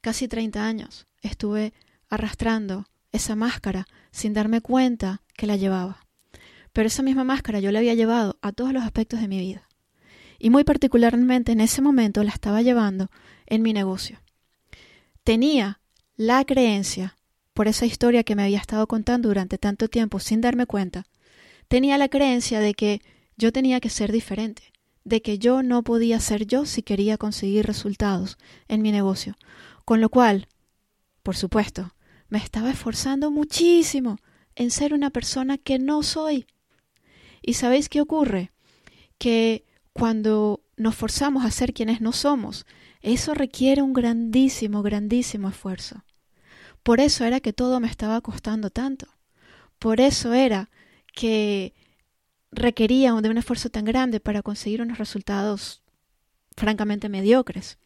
casi 0.00 0.28
30 0.28 0.66
años. 0.66 1.06
Estuve 1.22 1.72
arrastrando 2.08 2.86
esa 3.12 3.36
máscara 3.36 3.86
sin 4.10 4.34
darme 4.34 4.60
cuenta 4.60 5.22
que 5.36 5.46
la 5.46 5.56
llevaba. 5.56 6.06
Pero 6.72 6.88
esa 6.88 7.02
misma 7.02 7.24
máscara 7.24 7.60
yo 7.60 7.70
la 7.70 7.78
había 7.78 7.94
llevado 7.94 8.38
a 8.42 8.52
todos 8.52 8.72
los 8.72 8.82
aspectos 8.82 9.20
de 9.20 9.28
mi 9.28 9.38
vida. 9.38 9.68
Y 10.44 10.50
muy 10.50 10.62
particularmente 10.62 11.52
en 11.52 11.60
ese 11.62 11.80
momento 11.80 12.22
la 12.22 12.28
estaba 12.28 12.60
llevando 12.60 13.10
en 13.46 13.62
mi 13.62 13.72
negocio. 13.72 14.20
Tenía 15.22 15.80
la 16.16 16.44
creencia, 16.44 17.16
por 17.54 17.66
esa 17.66 17.86
historia 17.86 18.24
que 18.24 18.36
me 18.36 18.42
había 18.42 18.58
estado 18.58 18.86
contando 18.86 19.28
durante 19.28 19.56
tanto 19.56 19.88
tiempo 19.88 20.20
sin 20.20 20.42
darme 20.42 20.66
cuenta, 20.66 21.06
tenía 21.66 21.96
la 21.96 22.10
creencia 22.10 22.60
de 22.60 22.74
que 22.74 23.00
yo 23.38 23.52
tenía 23.52 23.80
que 23.80 23.88
ser 23.88 24.12
diferente, 24.12 24.64
de 25.02 25.22
que 25.22 25.38
yo 25.38 25.62
no 25.62 25.82
podía 25.82 26.20
ser 26.20 26.46
yo 26.46 26.66
si 26.66 26.82
quería 26.82 27.16
conseguir 27.16 27.64
resultados 27.64 28.36
en 28.68 28.82
mi 28.82 28.92
negocio. 28.92 29.36
Con 29.86 30.02
lo 30.02 30.10
cual, 30.10 30.48
por 31.22 31.36
supuesto, 31.36 31.94
me 32.28 32.36
estaba 32.36 32.70
esforzando 32.70 33.30
muchísimo 33.30 34.18
en 34.56 34.70
ser 34.70 34.92
una 34.92 35.08
persona 35.08 35.56
que 35.56 35.78
no 35.78 36.02
soy. 36.02 36.44
¿Y 37.40 37.54
sabéis 37.54 37.88
qué 37.88 38.02
ocurre? 38.02 38.52
Que 39.16 39.64
cuando 39.94 40.60
nos 40.76 40.94
forzamos 40.94 41.44
a 41.44 41.50
ser 41.50 41.72
quienes 41.72 42.00
no 42.02 42.12
somos, 42.12 42.66
eso 43.00 43.32
requiere 43.32 43.80
un 43.80 43.92
grandísimo, 43.94 44.82
grandísimo 44.82 45.48
esfuerzo. 45.48 46.04
Por 46.82 47.00
eso 47.00 47.24
era 47.24 47.40
que 47.40 47.54
todo 47.54 47.80
me 47.80 47.88
estaba 47.88 48.20
costando 48.20 48.68
tanto. 48.70 49.06
Por 49.78 50.00
eso 50.00 50.34
era 50.34 50.68
que 51.14 51.72
requería 52.50 53.12
de 53.12 53.30
un 53.30 53.38
esfuerzo 53.38 53.70
tan 53.70 53.84
grande 53.84 54.20
para 54.20 54.42
conseguir 54.42 54.82
unos 54.82 54.98
resultados 54.98 55.82
francamente 56.56 57.08
mediocres, 57.08 57.78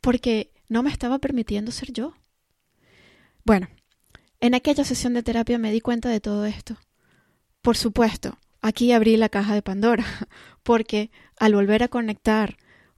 porque 0.00 0.52
no 0.68 0.82
me 0.82 0.90
estaba 0.90 1.18
permitiendo 1.18 1.70
ser 1.72 1.92
yo. 1.92 2.14
Bueno, 3.44 3.68
en 4.40 4.54
aquella 4.54 4.84
sesión 4.84 5.14
de 5.14 5.22
terapia 5.22 5.58
me 5.58 5.72
di 5.72 5.80
cuenta 5.80 6.08
de 6.08 6.20
todo 6.20 6.44
esto. 6.44 6.76
Por 7.62 7.76
supuesto, 7.76 8.38
aquí 8.60 8.92
abrí 8.92 9.16
la 9.16 9.28
caja 9.28 9.54
de 9.54 9.62
Pandora, 9.62 10.04
porque 10.64 11.12
al 11.38 11.54
volver 11.54 11.84
a 11.84 11.88
conectar 11.88 12.56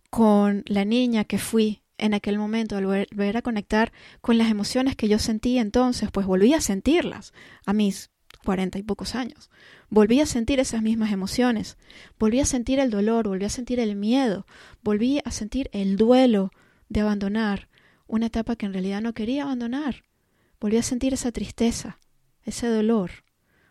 con 0.09 0.63
la 0.67 0.87
niña 0.87 1.25
que 1.25 1.39
fui 1.39 1.83
en 1.99 2.15
aquel 2.15 2.39
momento, 2.39 2.77
al 2.77 2.87
volver 2.87 3.37
a 3.37 3.43
conectar 3.43 3.93
con 4.21 4.39
las 4.39 4.51
emociones 4.51 4.97
que 4.97 5.09
yo 5.09 5.19
sentí 5.19 5.59
entonces, 5.59 6.11
pues 6.11 6.27
volví 6.27 6.55
a 6.55 6.61
sentirlas 6.61 7.35
a 7.67 7.73
mis 7.73 8.11
cuarenta 8.45 8.79
y 8.79 8.83
pocos 8.83 9.15
años. 9.15 9.51
Volví 9.91 10.21
a 10.21 10.27
sentir 10.27 10.61
esas 10.61 10.83
mismas 10.83 11.13
emociones, 11.13 11.77
volví 12.19 12.41
a 12.41 12.45
sentir 12.45 12.79
el 12.79 12.91
dolor, 12.91 13.29
volví 13.29 13.45
a 13.45 13.51
sentir 13.51 13.81
el 13.81 13.97
miedo, 13.97 14.47
volví 14.83 15.21
a 15.25 15.31
sentir 15.31 15.69
el 15.73 15.97
duelo 15.97 16.51
de 16.89 17.01
abandonar 17.01 17.69
una 18.07 18.27
etapa 18.27 18.57
que 18.57 18.67
en 18.67 18.73
realidad 18.73 19.03
no 19.03 19.15
quería 19.15 19.43
abandonar. 19.43 20.05
Volví 20.61 20.77
a 20.77 20.83
sentir 20.83 21.13
esa 21.13 21.33
tristeza, 21.33 21.99
ese 22.45 22.69
dolor, 22.69 23.11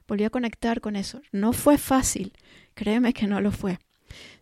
volví 0.08 0.26
a 0.26 0.30
conectar 0.30 0.82
con 0.82 0.96
eso. 0.96 1.22
No 1.32 1.54
fue 1.54 1.78
fácil, 1.78 2.34
créeme 2.76 3.14
que 3.14 3.28
no 3.28 3.42
lo 3.42 3.52
fue. 3.52 3.80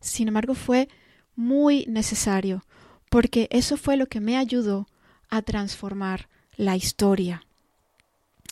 Sin 0.02 0.28
embargo, 0.28 0.56
fue 0.56 0.90
muy 1.36 1.86
necesario, 1.88 2.66
porque 3.10 3.48
eso 3.52 3.78
fue 3.78 3.96
lo 3.96 4.08
que 4.08 4.20
me 4.20 4.38
ayudó 4.38 4.88
a 5.30 5.42
transformar 5.42 6.28
la 6.58 6.76
historia. 6.76 7.46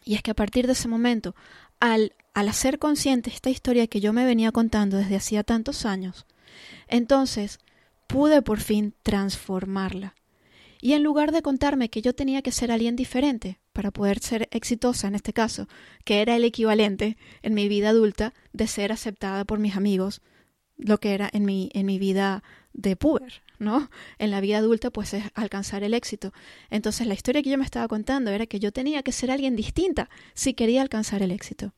Y 0.06 0.16
es 0.16 0.24
que 0.24 0.32
a 0.32 0.36
partir 0.36 0.66
de 0.66 0.74
ese 0.74 0.88
momento, 0.88 1.36
al, 1.80 2.14
al 2.34 2.48
hacer 2.48 2.80
consciente 2.80 3.30
esta 3.30 3.50
historia 3.50 3.88
que 3.88 4.00
yo 4.00 4.14
me 4.14 4.26
venía 4.26 4.52
contando 4.52 4.98
desde 4.98 5.18
hacía 5.18 5.44
tantos 5.44 5.86
años, 5.86 6.26
entonces 6.88 7.60
pude 8.08 8.42
por 8.42 8.60
fin 8.60 8.94
transformarla. 9.04 10.16
Y 10.80 10.94
en 10.94 11.04
lugar 11.04 11.32
de 11.32 11.44
contarme 11.44 11.90
que 11.90 12.02
yo 12.02 12.14
tenía 12.16 12.42
que 12.42 12.52
ser 12.52 12.72
alguien 12.72 12.96
diferente 12.96 13.60
para 13.74 13.92
poder 13.92 14.20
ser 14.20 14.48
exitosa 14.52 15.08
en 15.08 15.16
este 15.16 15.34
caso, 15.34 15.68
que 16.04 16.22
era 16.22 16.36
el 16.36 16.44
equivalente 16.44 17.18
en 17.42 17.54
mi 17.54 17.68
vida 17.68 17.90
adulta 17.90 18.34
de 18.54 18.68
ser 18.68 18.92
aceptada 18.92 19.46
por 19.46 19.60
mis 19.60 19.76
amigos, 19.76 20.22
lo 20.78 21.00
que 21.00 21.14
era 21.14 21.30
en 21.32 21.46
mi, 21.46 21.70
en 21.74 21.86
mi 21.86 22.00
vida 22.00 22.44
de 22.74 22.96
puber, 22.96 23.44
¿no? 23.60 23.90
En 24.18 24.32
la 24.32 24.42
vida 24.42 24.58
adulta, 24.58 24.90
pues 24.90 25.14
es 25.14 25.26
alcanzar 25.36 25.84
el 25.84 25.94
éxito. 25.94 26.34
Entonces, 26.70 27.08
la 27.08 27.14
historia 27.14 27.44
que 27.44 27.50
yo 27.50 27.58
me 27.58 27.66
estaba 27.66 27.88
contando 27.88 28.32
era 28.32 28.46
que 28.46 28.60
yo 28.60 28.72
tenía 28.72 29.04
que 29.04 29.12
ser 29.12 29.30
alguien 29.30 29.56
distinta 29.56 30.10
si 30.34 30.54
quería 30.54 30.82
alcanzar 30.82 31.22
el 31.22 31.32
éxito. 31.32 31.74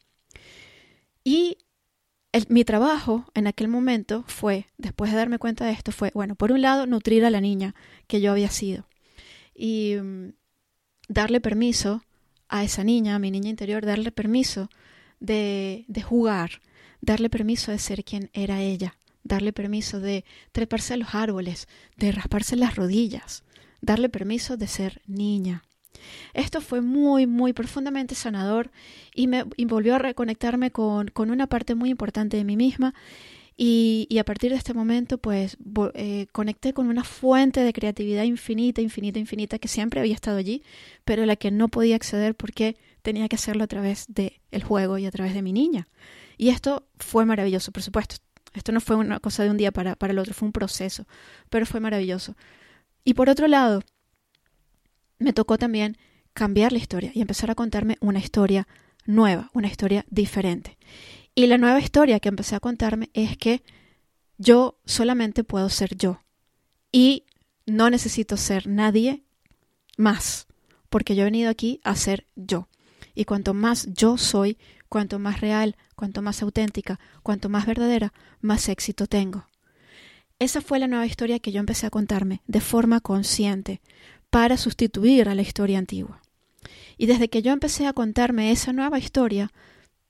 Y 1.24 1.58
mi 2.50 2.64
trabajo 2.64 3.26
en 3.34 3.48
aquel 3.48 3.68
momento 3.68 4.24
fue, 4.28 4.68
después 4.78 5.12
de 5.12 5.18
darme 5.18 5.40
cuenta 5.40 5.66
de 5.66 5.72
esto, 5.72 5.92
fue, 5.92 6.12
bueno, 6.14 6.36
por 6.36 6.52
un 6.52 6.62
lado, 6.62 6.86
nutrir 6.86 7.26
a 7.26 7.30
la 7.30 7.42
niña 7.42 7.76
que 8.08 8.22
yo 8.22 8.32
había 8.32 8.50
sido 8.50 8.88
y 9.56 9.96
mm, 10.02 10.34
darle 11.08 11.42
permiso 11.42 12.04
a 12.50 12.64
esa 12.64 12.84
niña, 12.84 13.16
a 13.16 13.20
mi 13.20 13.32
niña 13.32 13.50
interior, 13.50 13.86
darle 13.86 14.12
permiso 14.12 14.70
de, 15.20 15.86
de 15.88 16.02
jugar, 16.02 16.62
darle 17.02 17.30
permiso 17.30 17.72
de 17.72 17.80
ser 17.80 18.04
quien 18.04 18.30
era 18.34 18.62
ella, 18.62 18.98
darle 19.24 19.54
permiso 19.54 20.00
de 20.00 20.26
treparse 20.52 20.94
a 20.94 20.98
los 20.98 21.16
árboles, 21.16 21.68
de 21.98 22.12
rasparse 22.12 22.56
las 22.56 22.76
rodillas, 22.76 23.44
darle 23.82 24.10
permiso 24.10 24.58
de 24.58 24.68
ser 24.68 25.02
niña. 25.08 25.64
Esto 26.34 26.62
fue 26.62 26.82
muy, 26.82 27.28
muy 27.28 27.54
profundamente 27.54 28.16
sanador 28.16 28.72
y 29.14 29.28
me 29.28 29.44
volvió 29.44 29.96
a 29.96 30.00
reconectarme 30.00 30.72
con, 30.72 31.08
con 31.08 31.32
una 31.32 31.48
parte 31.48 31.76
muy 31.76 31.90
importante 31.90 32.38
de 32.38 32.44
mí 32.44 32.58
misma 32.58 32.94
y, 33.56 34.18
a 34.18 34.24
partir 34.24 34.52
de 34.52 34.58
este 34.58 34.74
momento, 34.74 35.20
pues 35.20 35.58
eh, 35.94 36.28
conecté 36.32 36.74
con 36.74 36.88
una 36.88 37.04
fuente 37.04 37.62
de 37.62 37.72
creatividad 37.72 38.24
infinita, 38.24 38.82
infinita, 38.82 39.20
infinita, 39.20 39.60
que 39.60 39.68
siempre 39.68 40.00
había 40.00 40.16
estado 40.16 40.38
allí, 40.38 40.64
pero 41.06 41.24
a 41.24 41.26
la 41.26 41.36
que 41.36 41.52
no 41.52 41.68
podía 41.68 41.96
acceder 41.96 42.34
porque 42.36 42.78
tenía 43.04 43.28
que 43.28 43.36
hacerlo 43.36 43.64
a 43.64 43.68
través 43.68 44.06
del 44.08 44.34
el 44.52 44.64
juego 44.64 44.98
y 44.98 45.06
a 45.06 45.12
través 45.12 45.36
de 45.36 45.44
mi 45.44 45.54
niña. 45.54 45.88
Y 46.38 46.50
esto 46.50 46.88
fue 46.98 47.26
maravilloso, 47.26 47.72
por 47.72 47.84
supuesto. 47.84 48.16
Esto 48.54 48.72
no 48.72 48.82
fue 48.82 48.96
una 48.96 49.20
cosa 49.20 49.44
de 49.44 49.52
un 49.52 49.58
día 49.58 49.72
para, 49.72 49.96
para 49.96 50.14
el 50.14 50.20
otro, 50.20 50.34
fue 50.34 50.48
un 50.48 50.52
proceso, 50.52 51.06
pero 51.50 51.66
fue 51.66 51.80
maravilloso. 51.80 52.36
Y 53.04 53.14
por 53.14 53.30
otro 53.30 53.48
lado, 53.48 53.84
me 55.20 55.34
tocó 55.34 55.58
también 55.58 55.98
cambiar 56.34 56.72
la 56.72 56.80
historia 56.80 57.12
y 57.14 57.22
empezar 57.22 57.52
a 57.52 57.56
contarme 57.56 57.98
una 58.00 58.20
historia 58.20 58.68
nueva, 59.06 59.52
una 59.54 59.68
historia 59.68 60.06
diferente. 60.10 60.78
Y 61.36 61.48
la 61.48 61.58
nueva 61.58 61.80
historia 61.80 62.20
que 62.20 62.30
empecé 62.30 62.56
a 62.56 62.60
contarme 62.60 63.10
es 63.14 63.38
que 63.38 63.64
yo 64.38 64.80
solamente 64.86 65.44
puedo 65.44 65.70
ser 65.70 65.96
yo 65.98 66.22
y 66.92 67.26
no 67.66 67.90
necesito 67.90 68.38
ser 68.38 68.68
nadie 68.68 69.24
más, 69.98 70.48
porque 70.90 71.16
yo 71.16 71.22
he 71.22 71.26
venido 71.26 71.50
aquí 71.50 71.80
a 71.84 71.96
ser 71.96 72.28
yo. 72.36 72.68
Y 73.16 73.26
cuanto 73.26 73.54
más 73.54 73.88
yo 73.94 74.18
soy, 74.18 74.58
cuanto 74.90 75.18
más 75.18 75.42
real, 75.42 75.76
cuanto 75.96 76.22
más 76.22 76.44
auténtica, 76.44 77.00
cuanto 77.24 77.50
más 77.50 77.66
verdadera, 77.66 78.14
más 78.42 78.70
éxito 78.70 79.08
tengo. 79.08 79.48
Esa 80.38 80.62
fue 80.62 80.78
la 80.78 80.88
nueva 80.88 81.06
historia 81.06 81.40
que 81.40 81.52
yo 81.52 81.60
empecé 81.60 81.88
a 81.88 81.92
contarme 81.92 82.42
de 82.48 82.60
forma 82.60 83.00
consciente 83.00 83.82
para 84.30 84.58
sustituir 84.58 85.30
a 85.30 85.36
la 85.36 85.42
historia 85.42 85.80
antigua. 85.80 86.22
Y 86.98 87.08
desde 87.08 87.30
que 87.30 87.42
yo 87.42 87.52
empecé 87.52 87.88
a 87.88 87.94
contarme 87.94 88.52
esa 88.52 88.74
nueva 88.74 89.00
historia, 89.00 89.52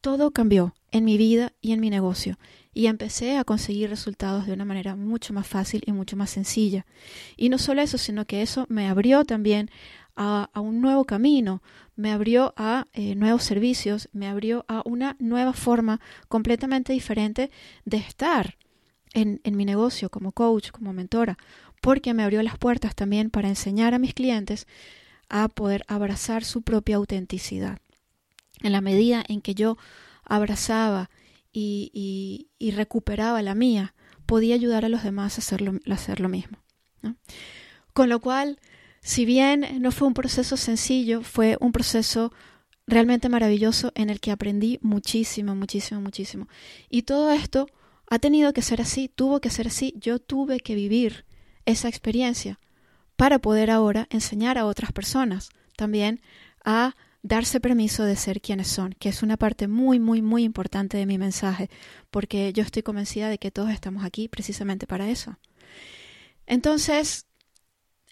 todo 0.04 0.32
cambió 0.32 0.76
en 0.92 1.06
mi 1.06 1.18
vida 1.18 1.54
y 1.62 1.72
en 1.72 1.80
mi 1.80 1.90
negocio 1.90 2.38
y 2.74 2.88
empecé 2.88 3.38
a 3.38 3.46
conseguir 3.46 3.90
resultados 3.90 4.46
de 4.46 4.52
una 4.52 4.66
manera 4.66 4.98
mucho 4.98 5.32
más 5.32 5.48
fácil 5.48 5.82
y 5.86 5.94
mucho 5.94 6.18
más 6.18 6.30
sencilla. 6.30 6.86
Y 7.38 7.48
no 7.48 7.58
solo 7.58 7.82
eso, 7.82 7.98
sino 7.98 8.26
que 8.26 8.42
eso 8.42 8.66
me 8.68 8.90
abrió 8.90 9.24
también 9.24 9.72
a, 10.18 10.50
un 10.56 10.82
nuevo 10.82 11.06
camino, 11.06 11.64
me 11.96 12.12
abrió 12.12 12.54
a 12.58 12.88
eh, 12.92 13.16
nuevos 13.16 13.44
servicios, 13.44 14.10
me 14.12 14.28
abrió 14.28 14.66
a 14.68 14.82
una 14.84 15.16
nueva 15.20 15.54
forma 15.54 16.02
completamente 16.28 16.92
diferente 16.92 17.50
de 17.86 17.98
estar 17.98 18.58
en, 19.14 19.40
en 19.46 19.56
mi 19.56 19.64
negocio 19.64 20.10
como 20.10 20.34
coach, 20.34 20.72
como 20.72 20.92
mentora, 20.92 21.38
porque 21.82 22.14
me 22.14 22.24
abrió 22.24 22.44
las 22.44 22.58
puertas 22.58 22.94
también 22.94 23.30
para 23.30 23.48
enseñar 23.48 23.94
a 23.94 24.00
mis 24.00 24.14
clientes 24.14 24.68
a 25.30 25.48
poder 25.48 25.86
abrazar 25.88 26.44
su 26.44 26.62
propia 26.62 26.98
autenticidad. 26.98 27.83
En 28.64 28.72
la 28.72 28.82
medida 28.82 29.24
en 29.28 29.42
que 29.42 29.54
yo 29.54 29.78
abrazaba 30.24 31.10
y, 31.52 32.48
recuperaba 32.76 33.42
la 33.42 33.54
mía, 33.54 33.94
podía 34.26 34.56
ayudar 34.56 34.86
a 34.86 34.90
los 34.90 35.04
demás 35.04 35.38
a 35.38 35.42
hacer 35.42 35.64
a 35.64 35.94
hacer 35.94 36.20
lo 36.20 36.30
mismo. 36.30 36.58
Con 37.94 38.10
lo 38.10 38.20
cual, 38.20 38.60
si 39.02 39.26
bien 39.26 39.82
no 39.82 39.92
fue 39.92 40.08
un 40.08 40.14
proceso 40.14 40.58
sencillo, 40.58 41.22
fue 41.22 41.58
un 41.60 41.72
proceso 41.72 42.34
realmente 42.88 43.30
maravilloso 43.30 43.92
en 43.96 44.10
el 44.10 44.20
que 44.20 44.32
aprendí 44.32 44.80
muchísimo, 44.82 45.56
muchísimo, 45.56 46.02
muchísimo. 46.02 46.48
Y 46.90 47.04
todo 47.04 47.32
esto 47.32 47.68
ha 48.10 48.20
tenido 48.20 48.54
que 48.54 48.62
ser 48.62 48.82
así, 48.82 49.10
tuvo 49.10 49.40
que 49.40 49.50
ser 49.50 49.68
así, 49.68 49.94
yo 49.98 50.20
tuve 50.20 50.60
que 50.60 50.76
vivir 50.76 51.26
esa 51.66 51.88
experiencia 51.88 52.60
para 53.16 53.40
poder 53.40 53.72
ahora 53.72 54.08
enseñar 54.10 54.58
a 54.58 54.66
otras 54.66 54.92
personas 54.92 55.50
también 55.78 56.22
a 56.66 56.96
darse 57.24 57.62
permiso 57.62 58.04
de 58.04 58.18
ser 58.18 58.42
quienes 58.42 58.68
son, 58.68 58.94
que 59.00 59.10
es 59.10 59.24
una 59.24 59.38
parte 59.38 59.68
muy, 59.68 59.98
muy, 60.00 60.22
muy 60.22 60.44
importante 60.44 60.98
de 60.98 61.06
mi 61.06 61.18
mensaje, 61.18 61.70
porque 62.12 62.52
yo 62.54 62.62
estoy 62.64 62.84
convencida 62.84 63.30
de 63.30 63.38
que 63.40 63.50
todos 63.50 63.72
estamos 63.72 64.04
aquí 64.04 64.28
precisamente 64.28 64.86
para 64.86 65.10
eso. 65.10 65.40
Entonces, 66.46 67.26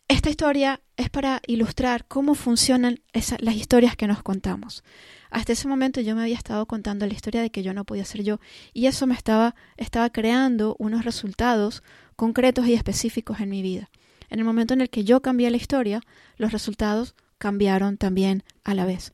esta 0.07 0.29
historia 0.29 0.81
es 0.95 1.09
para 1.09 1.41
ilustrar 1.45 2.05
cómo 2.07 2.35
funcionan 2.35 2.99
las 3.13 3.55
historias 3.55 3.95
que 3.95 4.07
nos 4.07 4.23
contamos. 4.23 4.83
Hasta 5.29 5.53
ese 5.53 5.67
momento 5.67 6.01
yo 6.01 6.15
me 6.15 6.21
había 6.21 6.35
estado 6.35 6.65
contando 6.65 7.05
la 7.05 7.13
historia 7.13 7.41
de 7.41 7.49
que 7.49 7.63
yo 7.63 7.73
no 7.73 7.85
podía 7.85 8.05
ser 8.05 8.23
yo 8.23 8.39
y 8.73 8.87
eso 8.87 9.07
me 9.07 9.15
estaba, 9.15 9.55
estaba 9.77 10.09
creando 10.09 10.75
unos 10.79 11.05
resultados 11.05 11.83
concretos 12.15 12.67
y 12.67 12.73
específicos 12.73 13.39
en 13.39 13.49
mi 13.49 13.61
vida. 13.61 13.89
En 14.29 14.39
el 14.39 14.45
momento 14.45 14.73
en 14.73 14.81
el 14.81 14.89
que 14.89 15.03
yo 15.03 15.21
cambié 15.21 15.49
la 15.49 15.57
historia, 15.57 16.01
los 16.37 16.51
resultados 16.51 17.15
cambiaron 17.41 17.97
también 17.97 18.43
a 18.63 18.75
la 18.75 18.85
vez. 18.85 19.13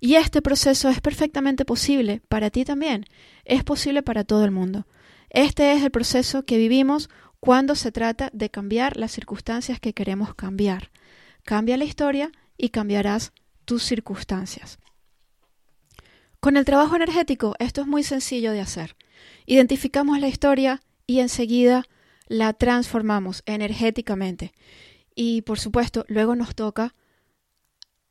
Y 0.00 0.14
este 0.14 0.40
proceso 0.40 0.88
es 0.88 1.00
perfectamente 1.00 1.64
posible 1.64 2.22
para 2.28 2.50
ti 2.50 2.64
también, 2.64 3.04
es 3.44 3.64
posible 3.64 4.04
para 4.04 4.22
todo 4.22 4.44
el 4.44 4.52
mundo. 4.52 4.86
Este 5.28 5.72
es 5.72 5.82
el 5.82 5.90
proceso 5.90 6.44
que 6.44 6.56
vivimos 6.56 7.10
cuando 7.40 7.74
se 7.74 7.90
trata 7.90 8.30
de 8.32 8.48
cambiar 8.48 8.96
las 8.96 9.10
circunstancias 9.10 9.80
que 9.80 9.92
queremos 9.92 10.36
cambiar. 10.36 10.92
Cambia 11.42 11.76
la 11.76 11.84
historia 11.84 12.30
y 12.56 12.68
cambiarás 12.68 13.32
tus 13.64 13.82
circunstancias. 13.82 14.78
Con 16.38 16.56
el 16.56 16.64
trabajo 16.64 16.94
energético 16.94 17.56
esto 17.58 17.80
es 17.80 17.88
muy 17.88 18.04
sencillo 18.04 18.52
de 18.52 18.60
hacer. 18.60 18.94
Identificamos 19.46 20.20
la 20.20 20.28
historia 20.28 20.80
y 21.08 21.18
enseguida 21.18 21.86
la 22.28 22.52
transformamos 22.52 23.42
energéticamente. 23.46 24.52
Y 25.16 25.42
por 25.42 25.58
supuesto, 25.58 26.04
luego 26.06 26.36
nos 26.36 26.54
toca 26.54 26.94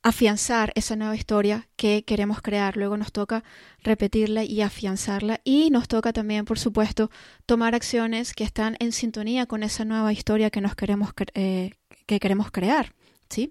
afianzar 0.04 0.70
esa 0.76 0.96
nueva 0.96 1.16
historia 1.16 1.66
que 1.76 2.04
queremos 2.04 2.42
crear. 2.42 2.76
Luego 2.76 2.98
nos 2.98 3.10
toca 3.10 3.42
repetirla 3.82 4.44
y 4.44 4.60
afianzarla. 4.60 5.40
Y 5.44 5.70
nos 5.70 5.88
toca 5.88 6.12
también, 6.12 6.44
por 6.44 6.58
supuesto, 6.58 7.10
tomar 7.46 7.74
acciones 7.74 8.34
que 8.34 8.44
están 8.44 8.76
en 8.80 8.92
sintonía 8.92 9.46
con 9.46 9.62
esa 9.62 9.86
nueva 9.86 10.12
historia 10.12 10.50
que 10.50 10.60
nos 10.60 10.76
queremos, 10.76 11.12
eh, 11.32 11.72
que 12.06 12.20
queremos 12.20 12.50
crear. 12.50 12.92
¿sí? 13.30 13.50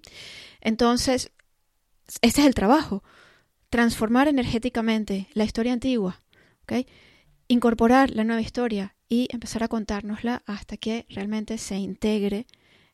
Entonces, 0.61 1.31
este 2.21 2.41
es 2.41 2.47
el 2.47 2.53
trabajo 2.53 3.03
transformar 3.71 4.27
energéticamente 4.27 5.27
la 5.33 5.45
historia 5.45 5.73
antigua, 5.73 6.21
incorporar 7.47 8.11
la 8.11 8.23
nueva 8.23 8.41
historia 8.41 8.95
y 9.09 9.27
empezar 9.31 9.63
a 9.63 9.67
contárnosla 9.67 10.43
hasta 10.45 10.77
que 10.77 11.07
realmente 11.09 11.57
se 11.57 11.77
integre 11.77 12.45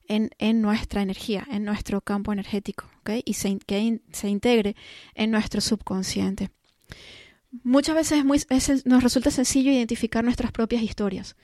en, 0.10 0.62
nuestra 0.62 1.01
energía, 1.01 1.48
en 1.50 1.63
nuestro 1.63 2.01
campo 2.01 2.34
energético, 2.34 2.89
y 3.24 3.34
se, 3.36 3.58
que 3.60 4.01
se 4.12 4.28
integre 4.28 4.75
en 5.16 5.32
nuestro 5.32 5.62
subconsciente. 5.62 6.50
Muchas 7.63 7.96
veces 7.96 8.86
nos 8.86 9.04
resulta 9.04 9.32
sencillo 9.32 9.72
identificar 9.72 10.24
nuestras 10.24 10.51
propias 10.51 10.84
historias. 10.84 11.36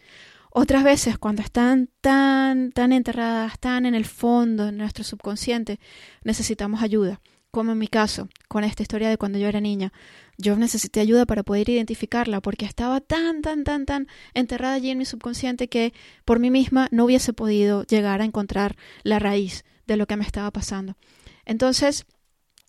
Otras 0.52 0.84
veces, 0.84 1.18
cuando 1.18 1.42
están 1.42 1.90
tan, 2.02 2.72
tan 2.72 2.92
enterradas, 2.94 3.60
tan 3.60 3.86
en 3.86 3.96
el 3.96 4.06
fondo 4.06 4.66
de 4.66 4.72
nuestro 4.72 5.04
subconsciente, 5.04 5.80
necesitamos 6.24 6.82
ayuda 6.82 7.22
como 7.56 7.72
en 7.72 7.78
mi 7.78 7.88
caso, 7.88 8.28
con 8.50 8.66
esta 8.66 8.84
historia 8.84 9.08
de 9.08 9.18
cuando 9.18 9.40
yo 9.40 9.48
era 9.48 9.62
niña. 9.62 9.94
Yo 10.38 10.58
necesité 10.58 11.00
ayuda 11.00 11.26
para 11.26 11.42
poder 11.42 11.70
identificarla 11.70 12.42
porque 12.42 12.66
estaba 12.66 13.00
tan, 13.00 13.42
tan, 13.42 13.64
tan, 13.64 13.86
tan 13.86 14.08
enterrada 14.34 14.74
allí 14.74 14.90
en 14.90 14.98
mi 14.98 15.06
subconsciente 15.06 15.70
que 15.70 15.94
por 16.26 16.40
mí 16.40 16.52
misma 16.52 16.90
no 16.92 17.06
hubiese 17.06 17.32
podido 17.32 17.84
llegar 17.84 18.20
a 18.20 18.26
encontrar 18.26 18.76
la 19.04 19.20
raíz 19.20 19.64
de 19.88 19.96
lo 19.96 20.06
que 20.06 20.18
me 20.18 20.26
estaba 20.26 20.52
pasando. 20.52 20.98
Entonces, 21.46 22.06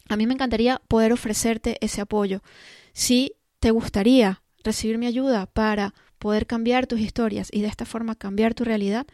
a 0.09 0.17
mí 0.17 0.25
me 0.29 0.35
encantaría 0.35 0.81
poder 0.87 1.13
ofrecerte 1.13 1.79
ese 1.81 2.01
apoyo. 2.01 2.45
Si 2.93 3.33
te 3.59 3.73
gustaría 3.73 4.41
recibir 4.63 4.99
mi 4.99 5.07
ayuda 5.07 5.47
para 5.47 5.95
poder 6.21 6.47
cambiar 6.47 6.87
tus 6.87 7.01
historias 7.01 7.49
y 7.53 7.63
de 7.63 7.67
esta 7.67 7.87
forma 7.87 8.15
cambiar 8.15 8.55
tu 8.55 8.63
realidad, 8.63 9.05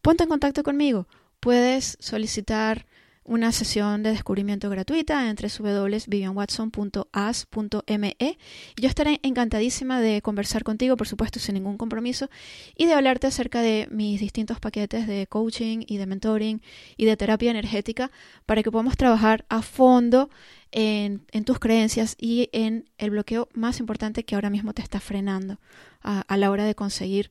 ponte 0.00 0.22
en 0.22 0.30
contacto 0.30 0.62
conmigo. 0.62 1.06
Puedes 1.38 1.98
solicitar 2.00 2.86
una 3.28 3.52
sesión 3.52 4.02
de 4.02 4.10
descubrimiento 4.10 4.68
gratuita 4.70 5.28
entre 5.28 5.48
www.vivianwatson.as.me. 5.48 8.38
Yo 8.76 8.88
estaré 8.88 9.20
encantadísima 9.22 10.00
de 10.00 10.22
conversar 10.22 10.64
contigo, 10.64 10.96
por 10.96 11.06
supuesto, 11.06 11.38
sin 11.38 11.54
ningún 11.54 11.76
compromiso, 11.76 12.30
y 12.74 12.86
de 12.86 12.94
hablarte 12.94 13.26
acerca 13.26 13.60
de 13.60 13.86
mis 13.90 14.20
distintos 14.20 14.60
paquetes 14.60 15.06
de 15.06 15.26
coaching 15.26 15.84
y 15.86 15.98
de 15.98 16.06
mentoring 16.06 16.62
y 16.96 17.04
de 17.04 17.16
terapia 17.16 17.50
energética 17.50 18.10
para 18.46 18.62
que 18.62 18.72
podamos 18.72 18.96
trabajar 18.96 19.44
a 19.48 19.62
fondo 19.62 20.30
en, 20.72 21.26
tus 21.44 21.58
creencias 21.58 22.16
y 22.18 22.48
en 22.52 22.88
el 22.96 23.10
bloqueo 23.10 23.48
más 23.52 23.78
importante 23.78 24.24
que 24.24 24.34
ahora 24.34 24.50
mismo 24.50 24.72
te 24.72 24.82
está 24.82 25.00
frenando 25.00 25.60
a 26.00 26.36
la 26.36 26.50
hora 26.50 26.64
de 26.64 26.74
conseguir 26.74 27.30